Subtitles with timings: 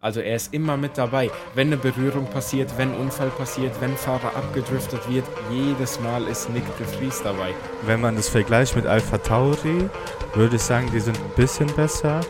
[0.00, 1.28] Also er ist immer mit dabei.
[1.56, 6.48] Wenn eine Berührung passiert, wenn ein Unfall passiert, wenn Fahrer abgedriftet wird, jedes Mal ist
[6.50, 7.52] Nick de Vries dabei.
[7.84, 9.90] Wenn man das vergleicht mit Alpha Tauri,
[10.34, 12.20] würde ich sagen, die sind ein bisschen besser.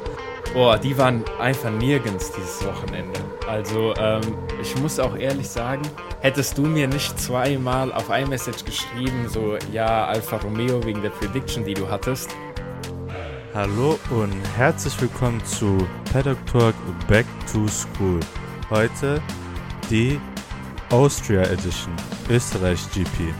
[0.54, 3.20] Boah, die waren einfach nirgends dieses Wochenende.
[3.46, 4.22] Also ähm,
[4.62, 5.82] ich muss auch ehrlich sagen,
[6.20, 11.66] hättest du mir nicht zweimal auf iMessage geschrieben, so ja, Alfa Romeo wegen der Prediction,
[11.66, 12.30] die du hattest,
[13.58, 16.76] Hallo und herzlich willkommen zu Paddock Talk
[17.08, 18.20] Back to School.
[18.70, 19.20] Heute
[19.90, 20.20] die
[20.90, 21.92] Austria Edition,
[22.30, 23.34] Österreich GP.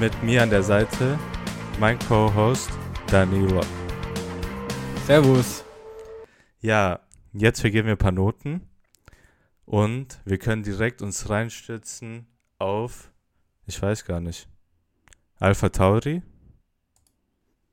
[0.00, 1.16] Mit mir an der Seite
[1.78, 2.72] mein Co-Host
[3.06, 3.60] Danilo.
[5.06, 5.64] Servus.
[6.60, 6.98] Ja,
[7.32, 8.68] jetzt vergeben wir ein paar Noten
[9.64, 12.26] und wir können direkt uns reinstützen
[12.58, 13.12] auf,
[13.66, 14.48] ich weiß gar nicht,
[15.38, 16.20] Alpha Tauri.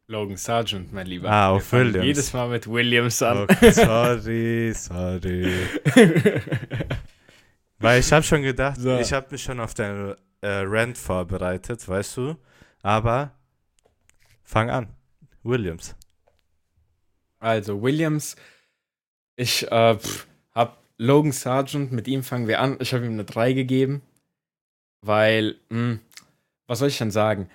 [0.10, 1.30] Logan Sargent, mein Lieber.
[1.30, 2.06] Ah, auf Wir Williams.
[2.06, 3.40] Jedes Mal mit Williams an.
[3.40, 5.54] Okay, sorry, sorry.
[7.80, 8.98] Weil ich habe schon gedacht, So.
[8.98, 12.38] ich habe mich schon auf deine äh, Rant vorbereitet, weißt du?
[12.82, 13.32] Aber
[14.44, 14.88] fang an.
[15.44, 15.96] Williams.
[17.40, 18.36] Also, Williams,
[19.36, 22.78] ich äh, pff, hab Logan Sargent, mit ihm fangen wir an.
[22.80, 24.02] Ich habe ihm eine 3 gegeben,
[25.02, 26.00] weil, mh,
[26.66, 27.50] was soll ich denn sagen?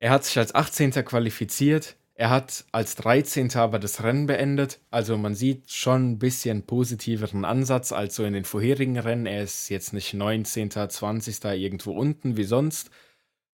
[0.00, 0.90] Er hat sich als 18.
[1.04, 3.54] qualifiziert, er hat als 13.
[3.56, 4.80] aber das Rennen beendet.
[4.90, 9.26] Also man sieht schon ein bisschen positiveren Ansatz als so in den vorherigen Rennen.
[9.26, 11.44] Er ist jetzt nicht 19., 20.
[11.44, 12.90] irgendwo unten wie sonst.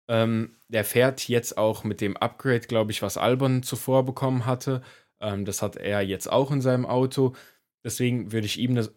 [0.08, 4.82] Ähm, der fährt jetzt auch mit dem Upgrade, glaube ich, was Albon zuvor bekommen hatte.
[5.20, 7.34] Ähm, das hat er jetzt auch in seinem Auto.
[7.84, 8.88] Deswegen würde ich ihm eine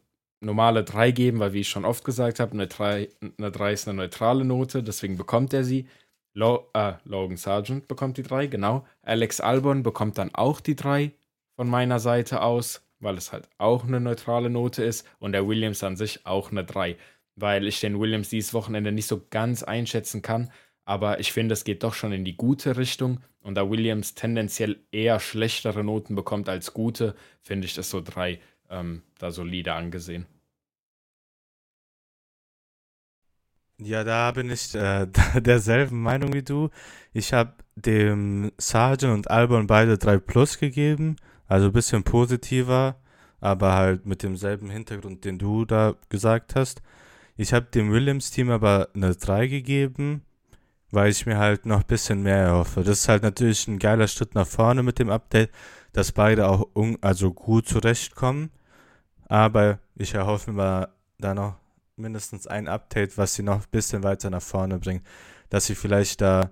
[0.42, 3.88] normale 3 geben, weil, wie ich schon oft gesagt habe, eine 3, eine 3 ist
[3.88, 5.88] eine neutrale Note, deswegen bekommt er sie.
[6.34, 8.86] Lo äh, Logan Sargent bekommt die 3, genau.
[9.02, 11.12] Alex Albon bekommt dann auch die 3
[11.56, 15.06] von meiner Seite aus, weil es halt auch eine neutrale Note ist.
[15.20, 16.96] Und der Williams an sich auch eine 3,
[17.36, 20.52] weil ich den Williams dieses Wochenende nicht so ganz einschätzen kann.
[20.86, 23.20] Aber ich finde, es geht doch schon in die gute Richtung.
[23.42, 28.40] Und da Williams tendenziell eher schlechtere Noten bekommt als gute, finde ich das so 3
[28.70, 30.26] ähm, da solide angesehen.
[33.84, 35.08] Ja, da bin ich äh,
[35.42, 36.70] derselben Meinung wie du.
[37.14, 41.16] Ich habe dem Sargent und Albon beide 3 Plus gegeben.
[41.48, 42.96] Also ein bisschen positiver,
[43.40, 46.82] aber halt mit demselben Hintergrund, den du da gesagt hast.
[47.38, 50.22] Ich habe dem Williams-Team aber eine 3 gegeben,
[50.92, 52.84] weil ich mir halt noch ein bisschen mehr erhoffe.
[52.84, 55.50] Das ist halt natürlich ein geiler Schritt nach vorne mit dem Update,
[55.94, 56.68] dass beide auch
[57.02, 58.52] also gut zurechtkommen.
[59.28, 61.56] Aber ich erhoffe mir da noch
[61.96, 65.06] mindestens ein Update, was sie noch ein bisschen weiter nach vorne bringt.
[65.50, 66.52] Dass sie vielleicht da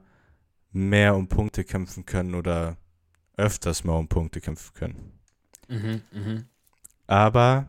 [0.72, 2.78] mehr um Punkte kämpfen können oder
[3.38, 5.20] öfters mal um Punkte kämpfen können.
[5.68, 6.46] Mhm, mhm.
[7.08, 7.68] Aber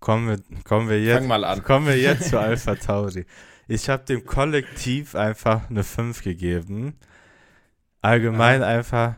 [0.00, 1.62] kommen wir, kommen wir jetzt, Fang mal an.
[1.62, 3.26] kommen wir jetzt zu Alpha Tauri.
[3.68, 6.98] Ich habe dem Kollektiv einfach eine 5 gegeben.
[8.00, 9.16] Allgemein einfach,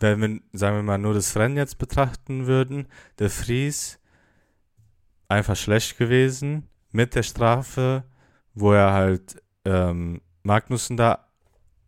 [0.00, 3.98] wenn wir, sagen wir mal, nur das Rennen jetzt betrachten würden, der Fries
[5.28, 8.04] einfach schlecht gewesen mit der Strafe,
[8.54, 11.26] wo er halt ähm, Magnussen da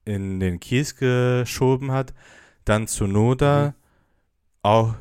[0.05, 2.13] in den Kies geschoben hat.
[2.65, 3.75] Dann zu Noda, Mhm.
[4.63, 4.95] auch,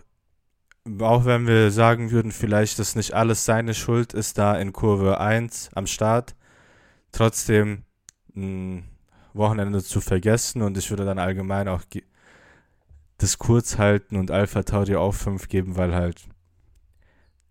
[1.00, 5.20] auch wenn wir sagen würden, vielleicht, dass nicht alles seine Schuld ist, da in Kurve
[5.20, 6.36] 1 am Start,
[7.12, 7.84] trotzdem
[8.36, 8.86] ein
[9.34, 11.84] Wochenende zu vergessen und ich würde dann allgemein auch
[13.18, 16.28] das kurz halten und Alpha Tauri auch 5 geben, weil halt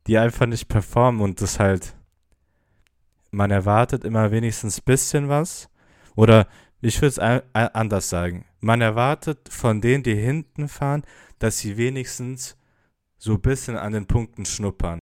[0.06, 1.94] die einfach nicht performen und das halt
[3.30, 5.68] man erwartet immer wenigstens ein bisschen was.
[6.16, 6.48] Oder
[6.80, 8.46] ich würde es anders sagen.
[8.60, 11.02] Man erwartet von denen, die hinten fahren,
[11.38, 12.56] dass sie wenigstens
[13.18, 14.98] so ein bisschen an den Punkten schnuppern.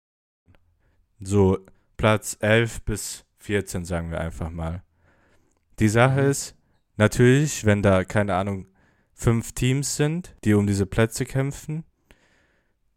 [1.20, 1.60] So
[1.98, 4.84] Platz 11 bis 14, sagen wir einfach mal.
[5.80, 6.30] Die Sache Mhm.
[6.30, 6.56] ist,
[6.98, 8.68] natürlich, wenn da, keine Ahnung,
[9.14, 11.84] fünf Teams sind, die um diese Plätze kämpfen,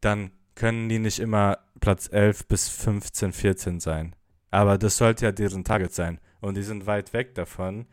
[0.01, 4.15] dann können die nicht immer Platz 11 bis 15, 14 sein.
[4.51, 6.21] Aber das sollte ja deren Target sein.
[6.41, 7.87] Und die sind weit weg davon.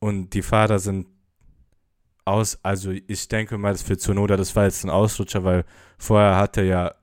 [0.00, 1.06] Und die Fahrer sind
[2.24, 5.64] aus, also ich denke mal, das für Tsunoda, das war jetzt ein Ausrutscher, weil
[5.98, 6.94] vorher hat er ja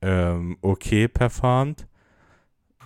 [0.00, 1.86] ähm, okay performt.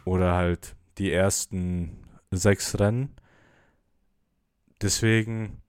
[0.04, 3.14] Oder halt die ersten sechs Rennen.
[4.80, 5.62] Deswegen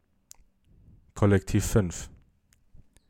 [1.18, 2.10] Kollektiv 5.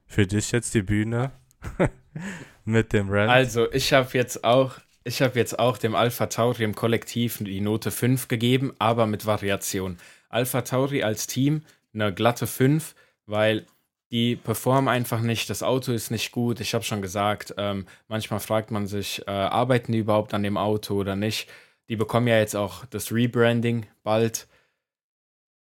[0.05, 1.31] Für dich jetzt die Bühne
[2.65, 3.29] mit dem Rant.
[3.29, 4.75] Also, ich habe jetzt auch,
[5.07, 9.25] ich habe jetzt auch dem Alpha Tauri im Kollektiv die Note 5 gegeben, aber mit
[9.25, 9.97] Variation.
[10.29, 11.63] Alpha Tauri als Team
[11.93, 12.93] eine glatte 5,
[13.25, 13.65] weil
[14.11, 16.59] die performen einfach nicht, das Auto ist nicht gut.
[16.59, 20.57] Ich habe schon gesagt, ähm, manchmal fragt man sich, äh, arbeiten die überhaupt an dem
[20.57, 21.49] Auto oder nicht?
[21.89, 24.47] Die bekommen ja jetzt auch das Rebranding bald.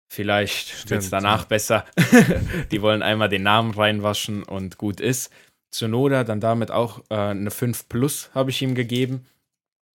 [0.08, 1.48] Vielleicht wird es danach ja.
[1.48, 1.86] besser.
[2.72, 5.32] die wollen einmal den Namen reinwaschen und gut ist.
[5.72, 9.26] Zunoda dann damit auch äh, eine 5 Plus habe ich ihm gegeben.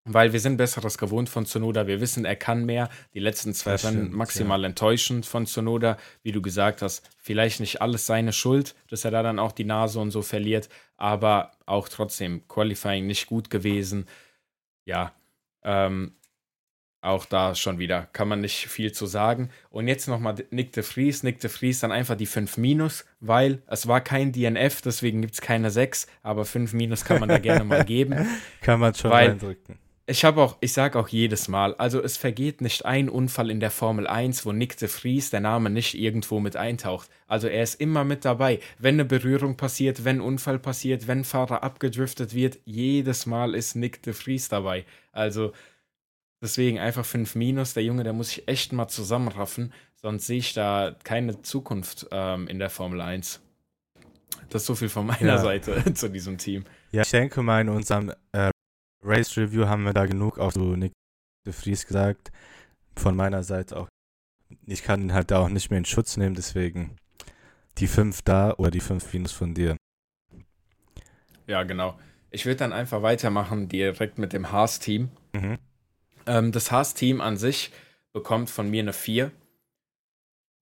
[0.09, 1.89] Weil wir sind Besseres gewohnt von Zunoda.
[1.89, 2.89] Wir wissen, er kann mehr.
[3.13, 4.69] Die letzten zwei das Rennen stimmt, maximal ja.
[4.69, 5.97] enttäuschend von Zunoda.
[6.23, 9.65] Wie du gesagt hast, vielleicht nicht alles seine Schuld, dass er da dann auch die
[9.65, 10.69] Nase und so verliert.
[10.97, 14.07] Aber auch trotzdem, Qualifying nicht gut gewesen.
[14.85, 15.13] Ja,
[15.65, 16.13] ähm,
[17.07, 19.51] auch da schon wieder kann man nicht viel zu sagen.
[19.71, 21.23] Und jetzt nochmal Nick de Vries.
[21.23, 25.35] Nick de Vries dann einfach die 5 Minus, weil es war kein DNF, deswegen gibt
[25.35, 28.27] es keine 6, aber 5 Minus kann man da gerne mal geben.
[28.61, 29.79] Kann man schon weil, reindrücken.
[30.09, 33.59] Ich habe auch, ich sage auch jedes Mal, also es vergeht nicht ein Unfall in
[33.59, 37.11] der Formel 1, wo Nick de Vries der Name nicht irgendwo mit eintaucht.
[37.27, 38.61] Also er ist immer mit dabei.
[38.79, 44.01] Wenn eine Berührung passiert, wenn Unfall passiert, wenn Fahrer abgedriftet wird, jedes Mal ist Nick
[44.05, 44.85] de Vries dabei.
[45.11, 45.53] Also
[46.41, 47.75] deswegen einfach 5 Minus.
[47.75, 52.47] Der Junge, der muss sich echt mal zusammenraffen, sonst sehe ich da keine Zukunft ähm,
[52.47, 53.41] in der Formel 1.
[54.51, 55.39] Das ist so viel von meiner ja.
[55.39, 56.65] Seite zu diesem Team.
[56.93, 58.51] Ja, ich denke mal, in unserem äh,
[59.07, 60.93] Race Review haben wir da genug auch zu Nick
[61.47, 62.33] de Vries gesagt.
[62.97, 63.89] Von meiner Seite auch.
[64.67, 66.97] Ich kann ihn halt da auch nicht mehr in Schutz nehmen, deswegen
[67.79, 69.77] die 5 da oder die 5 Minus von dir.
[71.47, 71.99] Ja, genau.
[72.31, 75.11] Ich würde dann einfach weitermachen, direkt mit dem Haas-Team.
[75.33, 75.59] Mhm.
[76.27, 77.71] Ähm, das Haas-Team an sich
[78.13, 79.31] bekommt von mir eine 4,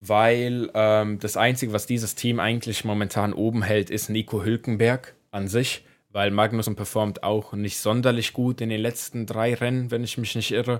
[0.01, 5.47] weil ähm, das Einzige, was dieses Team eigentlich momentan oben hält, ist Nico Hülkenberg an
[5.47, 10.17] sich weil Magnussen performt auch nicht sonderlich gut in den letzten drei Rennen, wenn ich
[10.17, 10.79] mich nicht irre.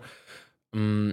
[0.71, 1.11] Mm,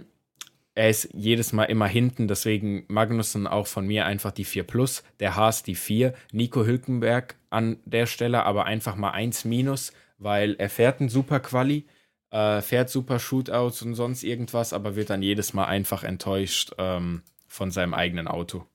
[0.76, 5.02] er ist jedes Mal immer hinten, deswegen Magnussen auch von mir einfach die 4 plus,
[5.18, 10.54] der Haas die 4, Nico Hülkenberg an der Stelle aber einfach mal 1 minus, weil
[10.54, 11.88] er fährt ein super Quali,
[12.30, 17.22] äh, fährt super Shootouts und sonst irgendwas, aber wird dann jedes Mal einfach enttäuscht ähm,
[17.48, 18.68] von seinem eigenen Auto.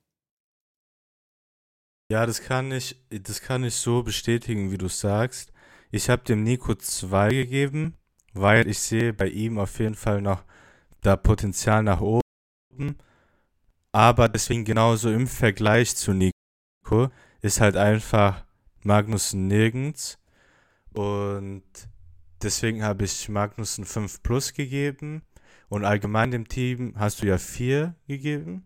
[2.10, 5.52] Ja, das kann ich, das kann ich so bestätigen, wie du sagst.
[5.90, 7.98] Ich habe dem Nico 2 gegeben,
[8.32, 10.42] weil ich sehe bei ihm auf jeden Fall noch
[11.02, 12.96] da Potenzial nach oben.
[13.92, 17.10] Aber deswegen genauso im Vergleich zu Nico
[17.42, 18.46] ist halt einfach
[18.82, 20.18] Magnussen nirgends.
[20.94, 21.64] Und
[22.42, 25.20] deswegen habe ich Magnussen 5 plus gegeben.
[25.68, 28.64] Und allgemein dem Team hast du ja 4 gegeben,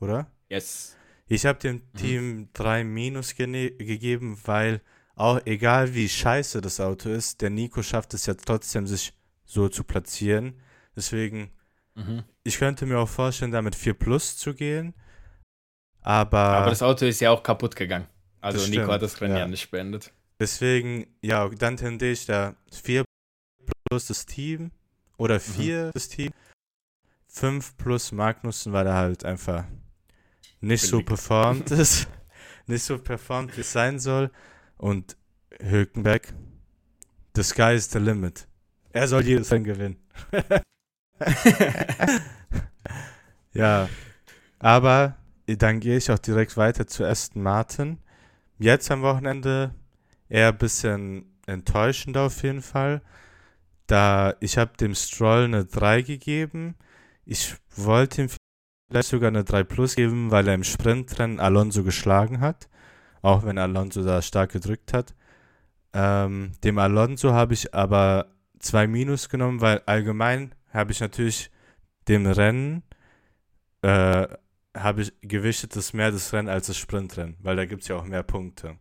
[0.00, 0.26] oder?
[0.48, 0.96] Yes.
[1.28, 1.98] Ich habe dem mhm.
[1.98, 4.80] Team 3 Minus gegeben, weil
[5.16, 9.12] auch egal wie scheiße das Auto ist, der Nico schafft es ja trotzdem, sich
[9.44, 10.60] so zu platzieren.
[10.94, 11.50] Deswegen,
[11.94, 12.22] mhm.
[12.44, 14.94] ich könnte mir auch vorstellen, damit 4 Plus zu gehen.
[16.00, 18.06] Aber, aber das Auto ist ja auch kaputt gegangen.
[18.40, 19.40] Also Nico stimmt, hat das Rennen ja.
[19.40, 20.12] ja nicht beendet.
[20.38, 23.04] Deswegen, ja, dann tendiere ich da 4
[23.88, 24.70] plus das Team
[25.16, 25.90] oder 4 mhm.
[25.92, 26.30] das Team.
[27.28, 29.64] 5 plus Magnussen, weil er halt einfach
[30.60, 32.08] nicht so performt ist,
[32.66, 34.30] nicht so performt, wie es sein soll.
[34.76, 35.16] Und
[35.60, 36.32] Hülkenberg,
[37.34, 38.46] the sky is the limit.
[38.92, 39.96] Er soll jedes Rennen gewinnen.
[43.52, 43.88] ja,
[44.58, 45.16] aber
[45.46, 47.98] dann gehe ich auch direkt weiter zu Aston Martin.
[48.58, 49.74] Jetzt am Wochenende
[50.28, 53.02] eher ein bisschen enttäuschend auf jeden Fall.
[53.86, 56.74] Da ich habe dem Stroll eine 3 gegeben.
[57.24, 58.28] Ich wollte ihm
[58.88, 62.68] vielleicht sogar eine 3 Plus geben, weil er im Sprintrennen Alonso geschlagen hat.
[63.22, 65.14] Auch wenn Alonso da stark gedrückt hat.
[65.92, 68.26] Ähm, dem Alonso habe ich aber
[68.60, 71.50] 2 Minus genommen, weil allgemein habe ich natürlich
[72.08, 72.82] dem Rennen
[73.82, 74.28] äh,
[74.76, 77.96] habe ich gewichtet das mehr das Rennen als das Sprintrennen, weil da gibt es ja
[77.96, 78.76] auch mehr Punkte.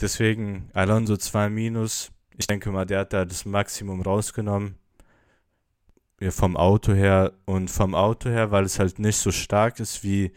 [0.00, 2.10] Deswegen Alonso 2 Minus.
[2.36, 4.79] Ich denke mal, der hat da das Maximum rausgenommen
[6.28, 10.32] vom Auto her und vom Auto her, weil es halt nicht so stark ist wie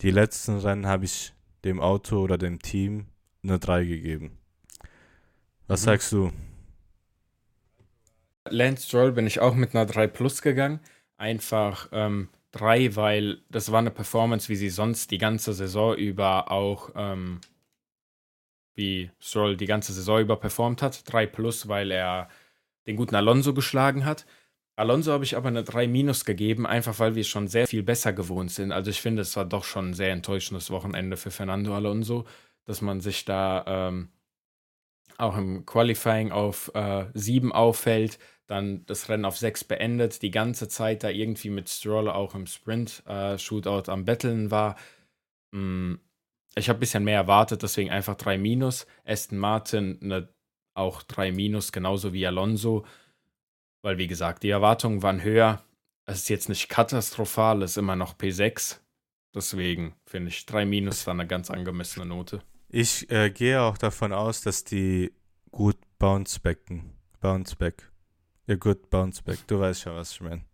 [0.00, 1.32] die letzten Rennen, habe ich
[1.64, 3.06] dem Auto oder dem Team
[3.42, 4.38] eine 3 gegeben.
[5.66, 5.84] Was mhm.
[5.84, 6.32] sagst du?
[8.48, 10.80] Lance Stroll bin ich auch mit einer 3 Plus gegangen.
[11.16, 16.50] Einfach ähm, 3, weil das war eine Performance, wie sie sonst die ganze Saison über
[16.50, 17.40] auch, ähm,
[18.74, 21.10] wie Stroll die ganze Saison über performt hat.
[21.12, 22.28] 3 Plus, weil er
[22.86, 24.26] den guten Alonso geschlagen hat.
[24.76, 28.12] Alonso habe ich aber eine 3 minus gegeben, einfach weil wir schon sehr viel besser
[28.12, 28.72] gewohnt sind.
[28.72, 32.24] Also ich finde, es war doch schon ein sehr enttäuschendes Wochenende für Fernando Alonso,
[32.64, 34.08] dass man sich da ähm,
[35.18, 40.68] auch im Qualifying auf äh, 7 auffällt, dann das Rennen auf 6 beendet, die ganze
[40.68, 44.76] Zeit da irgendwie mit Stroll auch im Sprint-Shootout äh, am Betteln war.
[45.52, 45.94] Mm,
[46.56, 48.86] ich habe ein bisschen mehr erwartet, deswegen einfach 3 Minus.
[49.04, 50.28] Aston Martin eine,
[50.74, 52.84] auch 3 Minus, genauso wie Alonso.
[53.84, 55.62] Weil, wie gesagt, die Erwartungen waren höher.
[56.06, 58.78] Es ist jetzt nicht katastrophal, es ist immer noch P6.
[59.34, 62.40] Deswegen finde ich 3 Minus war eine ganz angemessene Note.
[62.70, 65.12] Ich äh, gehe auch davon aus, dass die
[65.50, 66.94] gut bounce backen.
[67.20, 67.92] Bounce back.
[68.46, 69.46] Ja, gut bounce back.
[69.48, 70.46] Du weißt schon, was ich meine.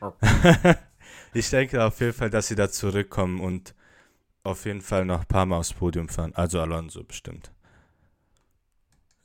[0.00, 0.74] Okay.
[1.32, 3.74] ich denke auf jeden Fall, dass sie da zurückkommen und
[4.42, 6.34] auf jeden Fall noch ein paar Mal aufs Podium fahren.
[6.34, 7.50] Also Alonso bestimmt.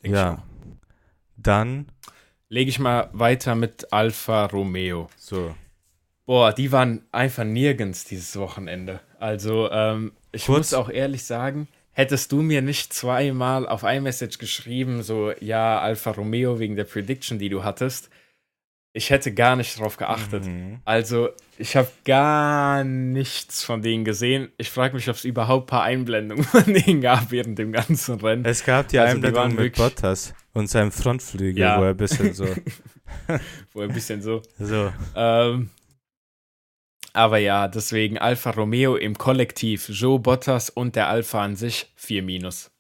[0.02, 0.36] Denk ja.
[0.38, 0.80] schon.
[1.36, 1.92] Dann,
[2.53, 5.10] Lege ich mal weiter mit Alfa Romeo.
[5.17, 5.55] so.
[6.27, 9.00] Boah, die waren einfach nirgends dieses Wochenende.
[9.19, 14.38] Also, ähm, ich Kurz- muss auch ehrlich sagen, hättest du mir nicht zweimal auf iMessage
[14.38, 18.10] geschrieben, so, ja, Alfa Romeo wegen der Prediction, die du hattest,
[18.93, 20.45] ich hätte gar nicht drauf geachtet.
[20.45, 20.79] Mhm.
[20.86, 24.51] Also, ich habe gar nichts von denen gesehen.
[24.57, 28.22] Ich frage mich, ob es überhaupt ein paar Einblendungen von denen gab während dem ganzen
[28.22, 28.45] Rennen.
[28.45, 31.79] Es gab die Also, Einblendung mit Bottas und seinem Frontflügel, Ja.
[31.79, 32.45] wo er ein bisschen so.
[33.74, 34.41] Wo ein bisschen so.
[34.60, 34.91] so.
[35.15, 35.69] Ähm,
[37.13, 42.24] aber ja, deswegen Alfa Romeo im Kollektiv, Joe Bottas und der Alfa an sich 4
[42.24, 42.72] Minus.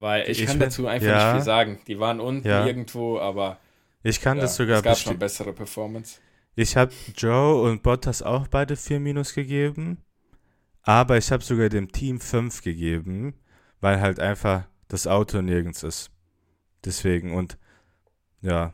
[0.00, 1.24] Weil ich, Ich kann dazu einfach ja.
[1.26, 1.80] nicht viel sagen.
[1.86, 2.66] Die waren unten Ja.
[2.66, 3.58] irgendwo, aber
[4.02, 6.18] Ich kann ja, das sogar es gab schon bessere Performance.
[6.56, 9.98] Ich habe Joe und Bottas auch beide 4 Minus gegeben,
[10.82, 13.34] aber ich habe sogar dem Team 5 gegeben,
[13.80, 16.10] weil halt einfach das Auto nirgends ist.
[16.84, 17.58] Deswegen und
[18.40, 18.72] ja,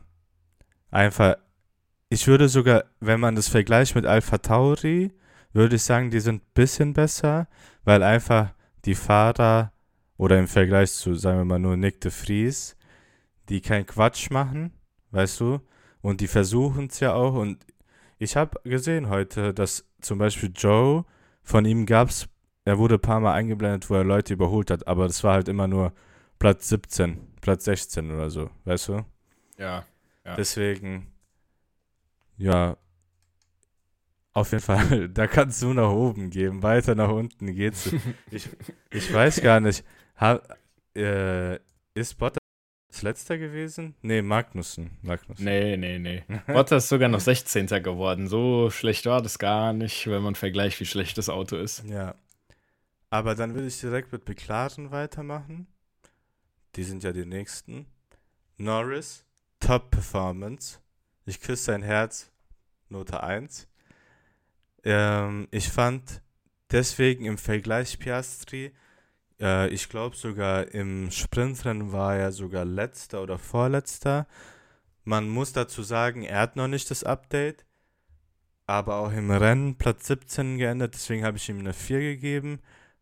[0.89, 1.35] einfach,
[2.09, 5.13] ich würde sogar, wenn man das vergleicht mit Alpha Tauri,
[5.53, 7.47] würde ich sagen, die sind ein bisschen besser,
[7.83, 8.53] weil einfach
[8.85, 9.71] die Fahrer
[10.17, 12.75] oder im Vergleich zu, sagen wir mal, nur Nick de Vries,
[13.49, 14.73] die keinen Quatsch machen,
[15.11, 15.59] weißt du,
[16.01, 17.33] und die versuchen es ja auch.
[17.33, 17.65] Und
[18.17, 21.05] ich habe gesehen heute, dass zum Beispiel Joe,
[21.41, 22.27] von ihm gab es,
[22.65, 25.47] er wurde ein paar Mal eingeblendet, wo er Leute überholt hat, aber das war halt
[25.47, 25.93] immer nur
[26.37, 29.05] Platz 17, Platz 16 oder so, weißt du?
[29.57, 29.85] Ja.
[30.25, 30.35] Ja.
[30.35, 31.11] Deswegen,
[32.37, 32.77] ja,
[34.33, 37.91] auf jeden Fall, da kannst du nach oben geben, weiter nach unten geht's.
[38.31, 38.47] Ich,
[38.91, 39.83] ich weiß gar nicht,
[40.17, 40.39] ha,
[40.95, 41.59] äh,
[41.95, 42.39] ist Bottas
[43.01, 43.95] letzter gewesen?
[44.01, 44.91] Nee, Magnussen.
[45.01, 45.43] Magnussen.
[45.43, 46.23] Nee, nee, nee.
[46.47, 47.67] Bottas ist sogar noch 16.
[47.83, 48.27] geworden.
[48.27, 51.83] So schlecht war das gar nicht, wenn man vergleicht, wie schlecht das Auto ist.
[51.89, 52.15] Ja.
[53.09, 55.67] Aber dann will ich direkt mit McLaren weitermachen.
[56.75, 57.85] Die sind ja die nächsten.
[58.57, 59.25] Norris,
[59.59, 60.79] Top Performance.
[61.25, 62.31] Ich küsse sein Herz,
[62.89, 63.67] Note 1.
[64.83, 66.21] Ähm, ich fand
[66.71, 68.73] deswegen im Vergleich Piastri,
[69.39, 74.27] äh, ich glaube sogar im Sprintrennen war er sogar letzter oder vorletzter.
[75.03, 77.65] Man muss dazu sagen, er hat noch nicht das Update,
[78.65, 82.59] aber auch im Rennen Platz 17 geändert, deswegen habe ich ihm eine 4 gegeben.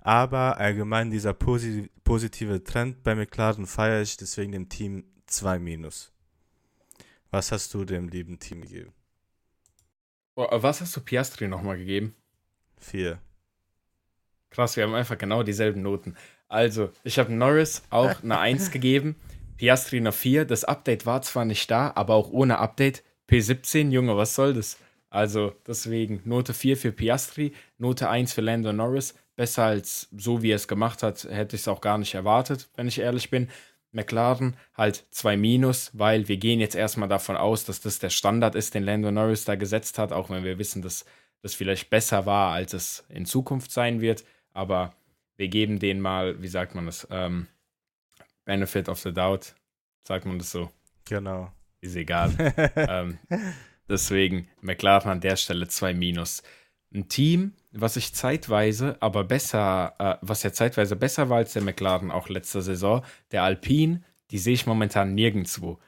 [0.08, 6.14] Aber allgemein dieser posi positive Trend bei McLaren feiere ich, deswegen dem Team 2 minus.
[7.30, 8.94] Was hast du dem lieben Team gegeben?
[10.34, 12.16] Boah, was hast du Piastri nochmal gegeben?
[12.78, 13.20] 4.
[14.50, 16.16] Krass, wir haben einfach genau dieselben Noten.
[16.48, 19.18] Also, ich habe Norris auch eine 1 gegeben,
[19.58, 20.46] Piastri eine 4.
[20.46, 23.04] Das Update war zwar nicht da, aber auch ohne Update.
[23.30, 24.78] P17, Junge, was soll das?
[25.10, 29.14] Also, deswegen Note 4 für Piastri, Note 1 für Lando Norris.
[29.38, 32.68] Besser als so, wie er es gemacht hat, hätte ich es auch gar nicht erwartet,
[32.76, 33.48] wenn ich ehrlich bin.
[33.92, 38.56] McLaren halt 2 Minus, weil wir gehen jetzt erstmal davon aus, dass das der Standard
[38.56, 41.06] ist, den Lando Norris da gesetzt hat, auch wenn wir wissen, dass
[41.42, 44.26] das vielleicht besser war, als es in Zukunft sein wird.
[44.54, 44.94] Aber
[45.38, 47.48] wir geben denen mal, wie sagt man das, ähm,
[48.44, 49.54] Benefit of the Doubt,
[50.04, 50.70] sagt man das so,
[51.06, 51.52] Genau.
[51.80, 52.34] ist egal.
[52.76, 53.20] ähm,
[53.88, 56.42] deswegen McLaren an der Stelle 2 Minus.
[56.94, 61.62] Ein Team, was ich zeitweise, aber besser, äh, was ja zeitweise besser war als der
[61.62, 64.02] McLaren auch letzte Saison, der Alpine,
[64.32, 65.80] die sehe ich momentan nirgendwo.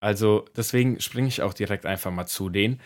[0.00, 2.80] Also deswegen springe ich auch direkt einfach mal zu denen.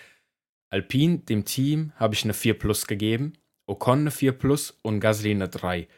[0.70, 3.34] Alpine, dem Team, habe ich eine 4 Plus gegeben,
[3.66, 5.88] Ocon eine 4 Plus und Gasly eine 3.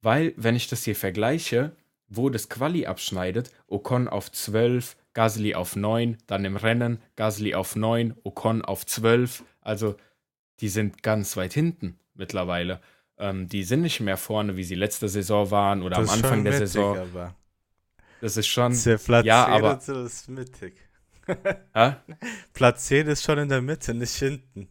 [0.00, 1.76] Weil, wenn ich das hier vergleiche,
[2.08, 7.76] wo das Quali abschneidet, Ocon auf 12, Gasly auf 9, dann im Rennen Gasly auf
[7.76, 9.44] 9, Ocon auf 12.
[9.60, 9.96] Also
[10.60, 12.80] die sind ganz weit hinten mittlerweile.
[13.18, 16.44] Ähm, die sind nicht mehr vorne, wie sie letzte Saison waren oder Das am Anfang
[16.44, 16.98] der mittig, Saison.
[16.98, 17.34] Aber.
[18.20, 18.72] Das ist schon.
[18.72, 20.74] Ja, 10 aber- so ist mittig.
[22.52, 24.68] Platz 10 ist schon in der Mitte, nicht hinten.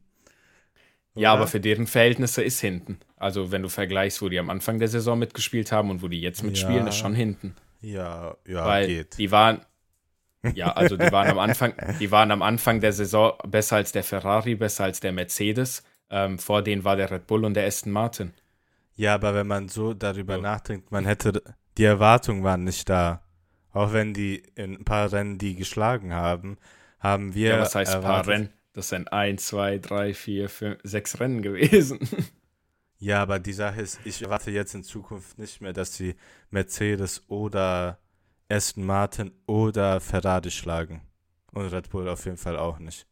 [1.14, 1.42] Ja, Oder?
[1.42, 3.00] aber für deren Verhältnisse ist hinten.
[3.18, 6.22] Also wenn du vergleichst, wo die am Anfang der Saison mitgespielt haben und wo die
[6.22, 6.90] jetzt mitspielen, Ja.
[6.90, 7.56] ist schon hinten.
[7.82, 9.18] Ja, ja, weil geht.
[9.18, 9.62] die waren
[10.54, 14.04] ja, also die waren am Anfang, die waren am Anfang der Saison besser als der
[14.04, 15.84] Ferrari, besser als der Mercedes.
[16.10, 18.34] Ähm, vor denen war der Red Bull und der Aston Martin.
[18.96, 20.42] Ja, aber wenn man so darüber so.
[20.42, 21.42] nachdenkt, man hätte,
[21.78, 23.24] die Erwartungen waren nicht da.
[23.72, 26.58] Auch wenn die in ein paar Rennen die geschlagen haben,
[27.00, 27.52] haben wir.
[27.52, 28.50] Ja, was heißt ein paar Rennen?
[28.74, 32.00] Das sind ein, zwei, drei, vier, fünf, sechs Rennen gewesen.
[33.00, 36.16] Ja, aber die Sache ist, ich erwarte jetzt in Zukunft nicht mehr, dass sie
[36.52, 37.98] Mercedes oder
[38.52, 41.02] Aston Martin oder Ferrari schlagen.
[41.54, 43.06] Und Red Bull auf jeden Fall auch nicht.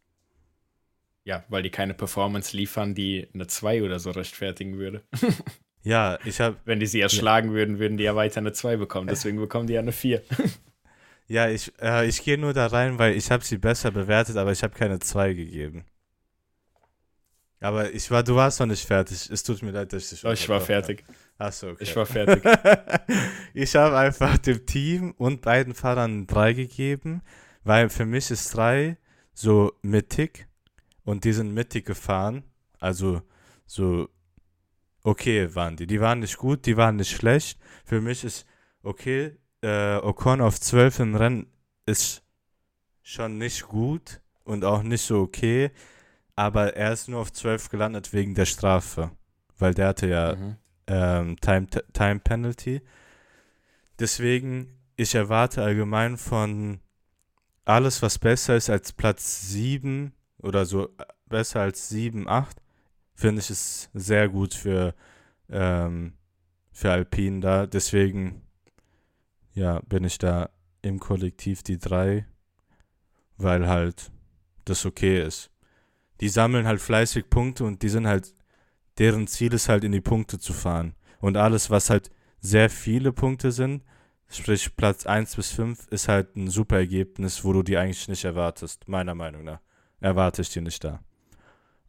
[1.23, 5.03] Ja, weil die keine Performance liefern, die eine 2 oder so rechtfertigen würde.
[5.83, 6.57] ja, ich habe.
[6.65, 7.55] Wenn die sie erschlagen ja.
[7.55, 9.07] würden, würden die ja weiter eine 2 bekommen.
[9.07, 10.23] Deswegen bekommen die ja eine 4.
[11.27, 14.51] ja, ich, äh, ich gehe nur da rein, weil ich habe sie besser bewertet, aber
[14.51, 15.85] ich habe keine 2 gegeben.
[17.61, 19.29] Aber ich war, du warst noch nicht fertig.
[19.29, 21.03] Es tut mir leid, dass ich dich oh, Ich war fertig.
[21.37, 21.83] Achso, okay.
[21.83, 22.43] Ich war fertig.
[23.53, 27.21] ich habe einfach dem Team und beiden Fahrern drei gegeben,
[27.63, 28.97] weil für mich ist drei
[29.33, 30.47] so mittig
[31.03, 32.43] und die sind mittig gefahren.
[32.79, 33.21] Also
[33.65, 34.07] so
[35.03, 35.87] okay waren die.
[35.87, 37.59] Die waren nicht gut, die waren nicht schlecht.
[37.83, 38.45] Für mich ist
[38.83, 41.47] okay, äh, Ocon auf 12 im Rennen
[41.85, 42.23] ist
[43.01, 45.71] schon nicht gut und auch nicht so okay
[46.39, 49.11] aber er ist nur auf 12 gelandet wegen der Strafe,
[49.57, 50.55] weil der hatte ja mhm.
[50.87, 52.81] ähm, Time, Time Penalty.
[53.99, 56.79] Deswegen, ich erwarte allgemein von
[57.65, 62.61] alles, was besser ist als Platz 7 oder so äh, besser als 7, 8,
[63.15, 64.95] finde ich es sehr gut für,
[65.49, 66.13] ähm,
[66.71, 67.67] für Alpine da.
[67.67, 68.43] Deswegen,
[69.55, 70.49] ja, bin ich da
[70.83, 72.25] im Kollektiv die 3,
[73.35, 74.09] weil halt
[74.63, 75.51] das okay ist
[76.21, 78.35] die sammeln halt fleißig Punkte und die sind halt,
[78.97, 80.95] deren Ziel ist halt in die Punkte zu fahren.
[81.19, 83.83] Und alles, was halt sehr viele Punkte sind,
[84.29, 88.25] sprich Platz 1 bis 5, ist halt ein super Ergebnis, wo du die eigentlich nicht
[88.25, 89.59] erwartest, meiner Meinung nach.
[89.99, 91.01] Erwarte ich die nicht da.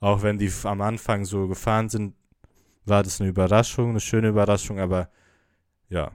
[0.00, 2.14] Auch wenn die am Anfang so gefahren sind,
[2.84, 5.10] war das eine Überraschung, eine schöne Überraschung, aber
[5.88, 6.12] ja,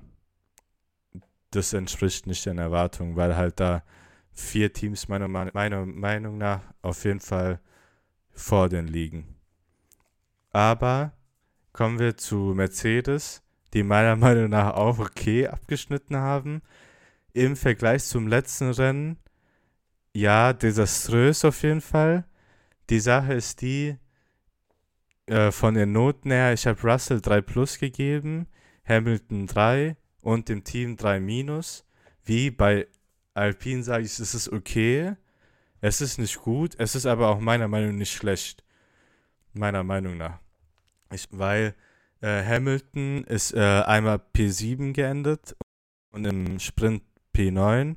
[1.51, 3.83] das entspricht nicht den Erwartungen, weil halt da
[4.33, 7.61] vier Teams meiner, meiner Meinung nach auf jeden Fall
[8.35, 9.35] vor den liegen.
[10.51, 11.13] Aber
[11.73, 13.41] kommen wir zu Mercedes,
[13.73, 16.61] die meiner Meinung nach auch okay abgeschnitten haben.
[17.33, 19.17] Im Vergleich zum letzten Rennen,
[20.13, 22.25] ja, desaströs auf jeden Fall.
[22.89, 23.97] Die Sache ist die,
[25.27, 28.47] äh, von den Noten her, ich habe Russell 3 Plus gegeben,
[28.87, 31.85] Hamilton 3 und dem Team 3 Minus.
[32.23, 32.87] Wie bei
[33.33, 35.15] Alpine sage ich, es ist okay.
[35.81, 38.63] Es ist nicht gut, es ist aber auch meiner Meinung nach nicht schlecht.
[39.53, 40.39] Meiner Meinung nach.
[41.11, 41.75] Ich, weil
[42.21, 45.55] äh, Hamilton ist äh, einmal P7 geendet
[46.11, 47.03] und im Sprint
[47.35, 47.95] P9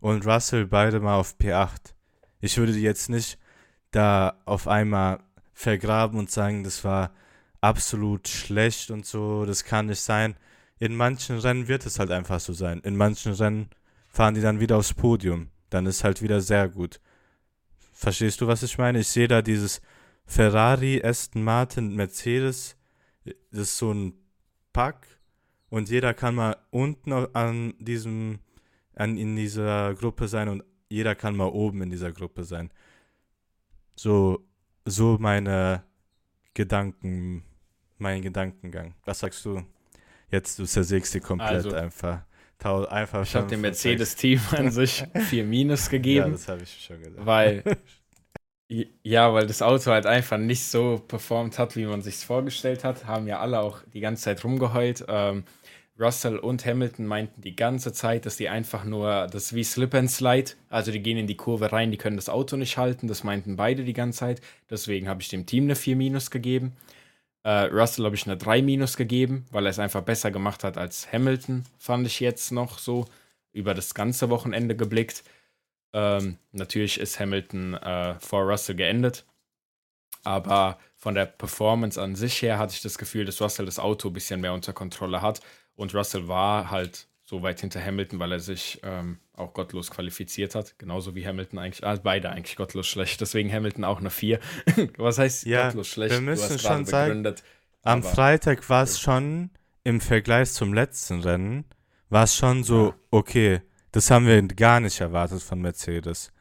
[0.00, 1.94] und Russell beide mal auf P8.
[2.40, 3.38] Ich würde jetzt nicht
[3.90, 5.20] da auf einmal
[5.52, 7.12] vergraben und sagen, das war
[7.60, 10.36] absolut schlecht und so, das kann nicht sein.
[10.78, 12.80] In manchen Rennen wird es halt einfach so sein.
[12.80, 13.68] In manchen Rennen
[14.08, 15.48] fahren die dann wieder aufs Podium.
[15.68, 17.00] Dann ist halt wieder sehr gut.
[18.00, 19.00] Verstehst du, was ich meine?
[19.00, 19.82] Ich sehe da dieses
[20.24, 22.74] Ferrari, Aston Martin, Mercedes.
[23.24, 24.14] Das ist so ein
[24.72, 25.06] Pack.
[25.68, 28.38] Und jeder kann mal unten an diesem,
[28.94, 32.72] an, in dieser Gruppe sein und jeder kann mal oben in dieser Gruppe sein.
[33.96, 34.48] So,
[34.86, 35.84] so meine
[36.54, 37.44] Gedanken,
[37.98, 38.94] mein Gedankengang.
[39.04, 39.62] Was sagst du?
[40.30, 42.24] Jetzt, du zersägst die komplett also, einfach.
[42.64, 46.26] Einfach ich habe dem Mercedes-Team an sich vier Minus gegeben.
[46.26, 47.26] Ja, das habe ich schon gesagt.
[47.26, 47.62] Weil,
[49.02, 53.06] ja, weil das Auto halt einfach nicht so performt hat, wie man sich vorgestellt hat.
[53.06, 55.04] Haben ja alle auch die ganze Zeit rumgeheult.
[55.08, 55.44] Ähm,
[56.00, 59.94] Russell und Hamilton meinten die ganze Zeit, dass die einfach nur, das ist wie Slip
[59.94, 63.06] and Slide, also die gehen in die Kurve rein, die können das Auto nicht halten.
[63.06, 64.40] Das meinten beide die ganze Zeit.
[64.70, 66.72] Deswegen habe ich dem Team eine 4 Minus gegeben.
[67.42, 70.76] Äh, Russell habe ich eine 3 minus gegeben, weil er es einfach besser gemacht hat
[70.76, 73.06] als Hamilton, fand ich jetzt noch so
[73.52, 75.24] über das ganze Wochenende geblickt.
[75.92, 79.24] Ähm, natürlich ist Hamilton äh, vor Russell geendet,
[80.22, 84.08] aber von der Performance an sich her hatte ich das Gefühl, dass Russell das Auto
[84.08, 85.40] ein bisschen mehr unter Kontrolle hat
[85.74, 90.54] und Russell war halt so weit hinter Hamilton, weil er sich ähm, auch gottlos qualifiziert
[90.54, 90.78] hat.
[90.78, 93.20] Genauso wie Hamilton eigentlich, also beide eigentlich gottlos schlecht.
[93.20, 94.38] Deswegen Hamilton auch eine 4.
[94.96, 96.14] Was heißt ja, gottlos schlecht?
[96.14, 97.34] Wir müssen schon sagen,
[97.82, 99.50] am Freitag war es schon
[99.84, 101.64] im Vergleich zum letzten Rennen,
[102.10, 102.94] war es schon so, ja.
[103.10, 106.32] okay, das haben wir gar nicht erwartet von Mercedes.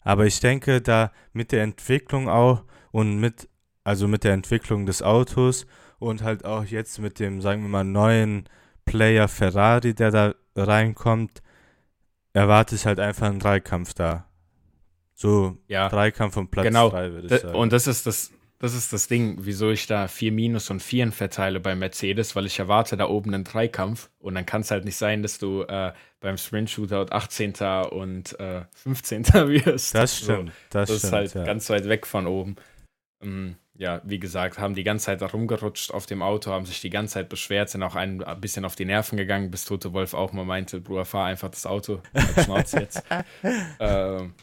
[0.00, 3.48] Aber ich denke, da mit der Entwicklung auch und mit,
[3.82, 5.66] also mit der Entwicklung des Autos
[5.98, 8.48] und halt auch jetzt mit dem, sagen wir mal, neuen
[8.84, 11.42] Player Ferrari, der da reinkommt,
[12.36, 14.26] erwarte ich halt einfach einen Dreikampf da.
[15.14, 16.90] So, ja, Dreikampf um Platz genau.
[16.90, 17.54] 3, würde ich sagen.
[17.54, 21.12] Und das ist das, das ist das Ding, wieso ich da 4 Minus und 4
[21.12, 24.84] verteile bei Mercedes, weil ich erwarte da oben einen Dreikampf und dann kann es halt
[24.84, 27.54] nicht sein, dass du äh, beim Sprint Shootout 18.
[27.90, 29.24] und äh, 15.
[29.32, 29.94] wirst.
[29.94, 30.52] Das stimmt.
[30.68, 31.44] das, das, ist stimmt, halt ja.
[31.44, 32.56] ganz weit weg von oben.
[33.22, 36.80] Ähm, ja, wie gesagt, haben die ganze Zeit da rumgerutscht auf dem Auto, haben sich
[36.80, 40.14] die ganze Zeit beschwert, sind auch ein bisschen auf die Nerven gegangen, bis Tote Wolf
[40.14, 42.00] auch mal meinte, Bruder, fahr einfach das Auto.
[42.14, 43.02] Halt Schnauz jetzt.
[43.80, 44.34] ähm,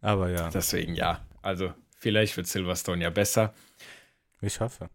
[0.00, 3.54] Aber ja, deswegen ja, also vielleicht wird Silverstone ja besser.
[4.40, 4.88] ich hoffe.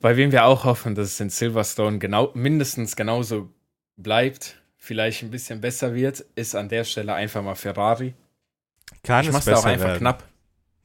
[0.00, 3.48] Bei wem wir auch hoffen, dass es in Silverstone genau, mindestens genauso
[3.96, 8.14] bleibt, vielleicht ein bisschen besser wird, ist an der Stelle einfach mal Ferrari.
[9.02, 9.98] Kann ich es da auch besser einfach werden?
[9.98, 10.24] knapp.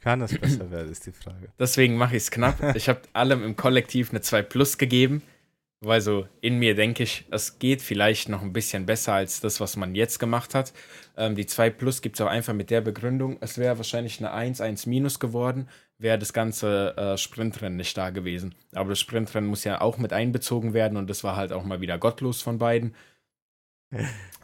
[0.07, 1.49] Kann es besser werden, ist die Frage.
[1.59, 2.75] Deswegen mache ich es knapp.
[2.75, 5.21] Ich habe allem im Kollektiv eine 2 Plus gegeben,
[5.81, 9.59] weil so in mir denke ich, es geht vielleicht noch ein bisschen besser als das,
[9.59, 10.71] was man jetzt gemacht hat.
[11.17, 14.31] Ähm, die 2 Plus gibt es auch einfach mit der Begründung, es wäre wahrscheinlich eine
[14.31, 15.67] 1, 1 Minus geworden,
[15.97, 18.55] wäre das ganze äh, Sprintrennen nicht da gewesen.
[18.73, 21.81] Aber das Sprintrennen muss ja auch mit einbezogen werden und das war halt auch mal
[21.81, 22.95] wieder gottlos von beiden.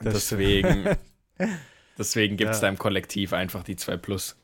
[0.01, 0.89] Deswegen
[1.97, 2.61] deswegen gibt es Ja.
[2.63, 4.35] da im Kollektiv einfach die 2 Plus.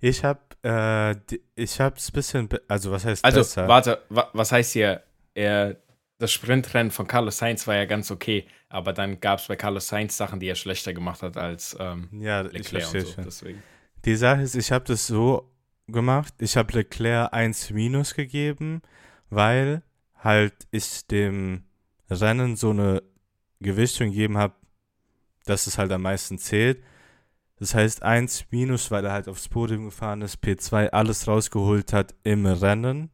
[0.00, 1.16] Ich habe, äh,
[1.54, 3.68] ich habe es bisschen, also was heißt Also, besser?
[3.68, 5.02] warte, wa was heißt hier?
[5.34, 5.76] Er,
[6.18, 9.88] das Sprintrennen von Carlos Sainz war ja ganz okay, aber dann gab es bei Carlos
[9.88, 13.12] Sainz Sachen, die er schlechter gemacht hat als ähm, Ja, ich Leclerc verstehe und so.
[13.14, 13.24] schon.
[13.24, 13.62] Deswegen.
[14.04, 15.50] Die Sache ist, ich habe das so
[15.86, 18.82] gemacht, ich habe Leclerc 1 minus gegeben,
[19.28, 19.82] weil
[20.16, 21.64] halt ich dem
[22.08, 23.02] Rennen so eine
[23.60, 24.54] Gewichtung gegeben habe,
[25.44, 26.82] dass es halt am meisten zählt.
[27.60, 32.14] Das heißt 1 minus, weil er halt aufs Podium gefahren ist, P2 alles rausgeholt hat
[32.22, 33.10] im Rennen,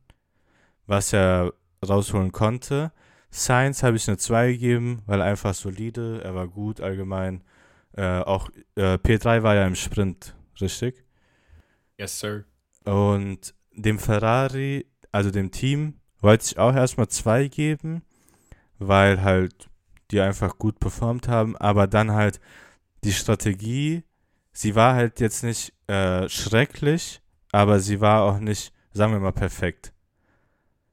[0.87, 1.53] was er
[1.87, 2.93] rausholen konnte.
[3.33, 7.43] Science habe ich eine 2 gegeben, weil er einfach solide, er war gut allgemein.
[7.97, 11.05] Äh, auch äh, P3 war ja im Sprint, richtig?
[11.99, 12.45] Yes, sir.
[12.85, 18.03] Und dem Ferrari, also dem Team, wollte ich auch erstmal zwei geben,
[18.79, 19.69] weil halt
[20.13, 22.41] die einfach gut performt haben, aber dann halt
[23.03, 24.05] die Strategie,
[24.57, 27.21] sie war halt jetzt nicht äh, schrecklich,
[27.53, 29.93] aber sie war auch nicht, sagen wir mal, perfekt.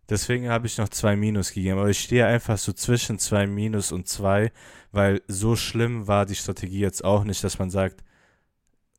[0.09, 3.93] Deswegen habe ich noch zwei Minus gegeben, aber ich stehe einfach so zwischen zwei Minus
[3.93, 4.51] und zwei,
[4.91, 8.03] weil so schlimm war die Strategie jetzt auch nicht, dass man sagt,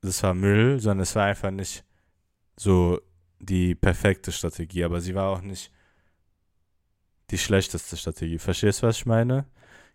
[0.01, 1.85] das war Müll, sondern es war einfach nicht
[2.57, 2.99] so
[3.39, 5.71] die perfekte Strategie, aber sie war auch nicht
[7.29, 8.39] die schlechteste Strategie.
[8.39, 9.45] Verstehst du, was ich meine?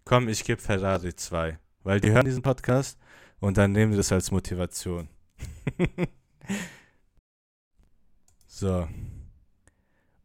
[0.05, 3.01] Komm, ich gebe Ferrari 2, weil die hören diesen Podcast
[3.41, 5.09] und dann nehmen sie das als Motivation.
[8.47, 8.89] so.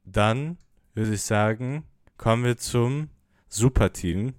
[0.03, 0.57] Dann
[0.93, 1.83] würde ich sagen,
[2.17, 3.09] kommen wir zum
[3.47, 4.33] Superteam.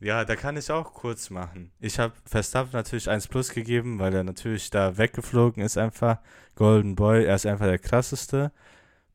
[0.00, 1.70] Ja, da kann ich auch kurz machen.
[1.78, 6.18] Ich habe Verstappen natürlich 1 plus gegeben, weil er natürlich da weggeflogen ist einfach.
[6.56, 8.52] Golden Boy, er ist einfach der krasseste.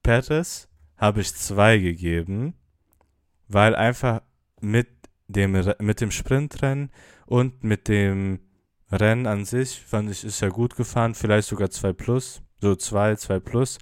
[0.02, 2.54] Perez habe ich 2 gegeben,
[3.50, 4.22] weil einfach
[4.62, 4.88] mit
[5.28, 6.90] dem, mit dem Sprintrennen
[7.28, 8.40] und mit dem
[8.92, 13.18] Rennen an sich fand ich, ist er gut gefahren, vielleicht sogar 2 plus, so 2,
[13.18, 13.78] 2 plus.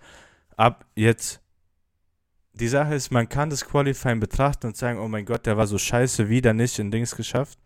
[0.58, 1.42] Ab jetzt
[2.54, 5.68] die Sache ist, man kann das Qualifying betrachten und sagen, oh mein Gott, der war
[5.68, 7.60] so scheiße, wieder nicht in Dings geschafft,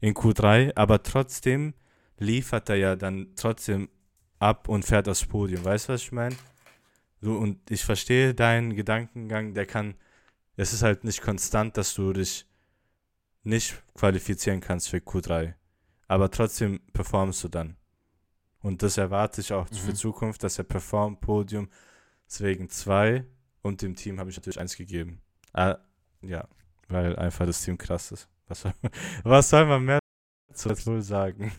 [0.00, 1.74] in Q3, aber trotzdem
[2.18, 3.88] liefert er ja dann trotzdem
[4.38, 5.64] ab und fährt aufs Podium.
[5.64, 6.36] Weißt du, was ich meine?
[7.20, 9.94] So, und ich verstehe deinen Gedankengang, der kann,
[10.56, 12.46] es ist halt nicht konstant, dass du dich
[13.46, 15.54] nicht qualifizieren kannst für Q3.
[16.08, 17.76] Aber trotzdem performst du dann.
[18.60, 19.94] Und das erwarte ich auch für Mhm.
[19.96, 21.68] Zukunft, dass er performt, Podium.
[22.28, 23.24] Deswegen zwei.
[23.62, 25.20] Und dem Team habe ich natürlich eins gegeben.
[25.52, 25.78] Ah,
[26.22, 26.48] ja,
[26.88, 28.28] weil einfach das Team krass ist.
[28.48, 28.72] Was soll,
[29.24, 29.98] was soll man mehr
[30.52, 31.52] zu Red Bull sagen?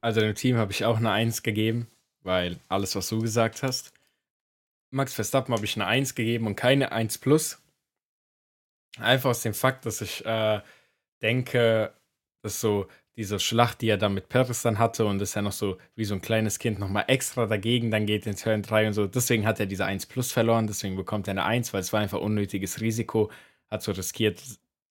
[0.00, 1.86] Also dem Team habe ich auch eine 1 gegeben,
[2.22, 3.92] weil alles, was du gesagt hast.
[4.90, 7.61] Max Verstappen habe ich eine 1 gegeben und keine 1 plus.
[8.98, 10.60] Einfach aus dem Fakt, dass ich äh,
[11.22, 11.92] denke,
[12.42, 15.52] dass so diese Schlacht, die er dann mit Perez dann hatte und dass er noch
[15.52, 18.92] so wie so ein kleines Kind nochmal extra dagegen dann geht in Turn 3 und
[18.94, 19.06] so.
[19.06, 22.00] Deswegen hat er diese 1 plus verloren, deswegen bekommt er eine 1, weil es war
[22.00, 23.30] einfach unnötiges Risiko.
[23.70, 24.42] Hat so riskiert,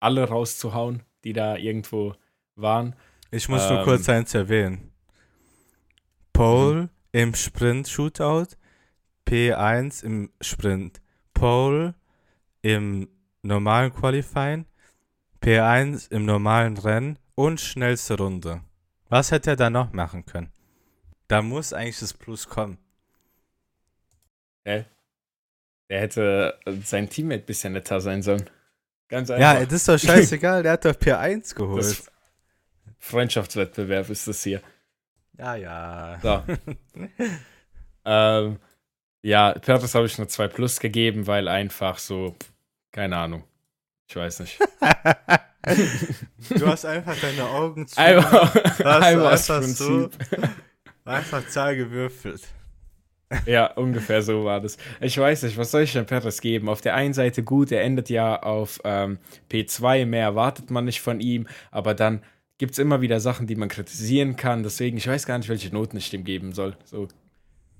[0.01, 2.15] alle rauszuhauen, die da irgendwo
[2.57, 2.95] waren.
[3.31, 3.85] Ich muss nur Ähm.
[3.85, 4.93] kurz eins erwähnen.
[6.33, 8.57] Pole im Sprint-Shootout,
[9.29, 11.01] P1 im Sprint,
[11.35, 11.95] Pole
[12.63, 13.09] im
[13.43, 14.67] normalen Qualifying,
[15.43, 18.63] P1 im normalen Rennen und schnellste Runde.
[19.09, 20.53] Was hätte er da noch machen können?
[21.29, 22.79] Da muss eigentlich das Plus kommen.
[25.89, 28.49] Der hätte äh, sein Teammate ein bisschen netter sein sollen.
[29.09, 29.61] Ganz einfach.
[29.61, 31.83] Ja, das ist doch scheißegal, der hat doch P1 geholt.
[31.83, 32.11] das
[32.99, 34.61] Freundschaftswettbewerb ist das hier.
[35.39, 36.19] ja, ja.
[36.21, 36.43] So.
[38.05, 38.59] ähm,
[39.23, 42.37] Ja, Perez habe ich nur 2 Plus gegeben, weil einfach so,
[42.93, 43.45] keine Ahnung.
[44.09, 44.59] Ich weiß nicht.
[46.51, 47.99] du hast einfach deine Augen zu.
[47.99, 50.11] Einfach, hast einfach, so-.
[51.05, 52.43] Einfach Zahl gewürfelt.
[53.45, 54.79] Ja, ungefähr so war das.
[55.01, 56.69] Ich weiß nicht, was soll ich denn Perez geben?
[56.69, 59.19] Auf der einen Seite gut, er endet ja auf ähm,
[59.51, 62.23] P2, mehr erwartet man nicht von ihm, aber dann
[62.57, 64.63] gibt es immer wieder Sachen, die man kritisieren kann.
[64.63, 66.77] Deswegen, ich weiß gar nicht, welche Noten ich dem geben soll.
[66.85, 67.09] So.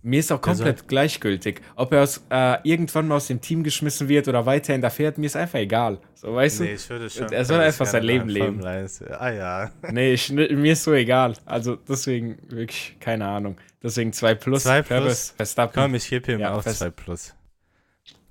[0.03, 1.61] Mir ist auch soll- komplett gleichgültig.
[1.75, 5.19] Ob er aus, äh, irgendwann mal aus dem Team geschmissen wird oder weiterhin da fährt,
[5.19, 5.99] mir ist einfach egal.
[6.15, 7.31] So, weißt Nee, ich würde schon.
[7.33, 8.61] Er soll einfach sein Leben leben.
[8.61, 9.67] Formel 1 Ah ja.
[9.83, 9.89] du?
[9.93, 11.35] Nee, ich, mir ist so egal.
[11.45, 13.57] Also deswegen wirklich, keine Ahnung.
[13.83, 14.63] Deswegen 2 plus.
[14.63, 14.89] Zwei plus?
[15.03, 15.83] Perez, Verstappen.
[15.83, 17.35] Komm, ich gebe ihm Ja, auch fest- 2 Plus.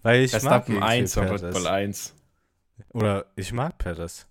[0.04, 1.52] Weil ich mag Verstappen irgendwie 1 und Red.
[1.52, 2.14] Bull 1.
[2.94, 4.26] Oder ich mag Perez.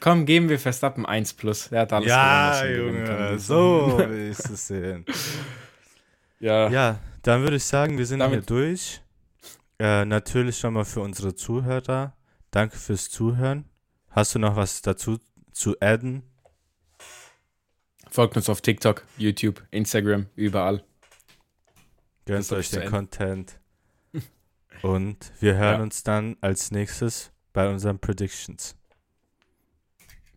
[0.00, 1.68] Komm, geben wir Verstappen 1 plus.
[1.70, 5.04] Der hat alles Ja, gewonnen, Junge, so will ich es sehen.
[6.40, 6.68] Ja.
[6.68, 9.00] Ja, dann würde ich sagen, wir sind Damit- hier durch.
[9.78, 12.16] Äh, natürlich schon mal für unsere Zuhörer.
[12.50, 13.64] Danke fürs Zuhören.
[14.10, 15.18] Hast du noch was dazu
[15.52, 16.22] zu adden?
[18.10, 20.82] Folgt uns auf TikTok, YouTube, Instagram, überall.
[22.24, 22.88] Gönnt euch den.
[22.90, 23.58] Content.
[24.82, 25.82] Und wir hören Ja.
[25.82, 28.74] uns dann als nächstes bei unseren Predictions.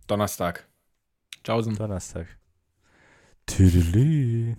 [0.07, 0.67] Donnerstag.
[1.43, 1.75] Tschaußen.
[1.75, 2.27] Donnerstag.
[3.45, 4.55] Tüdelü.